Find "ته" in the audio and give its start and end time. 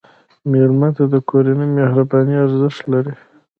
0.95-1.03